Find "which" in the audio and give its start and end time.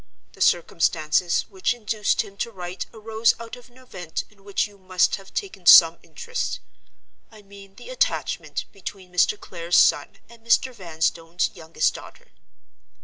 1.43-1.75, 4.43-4.65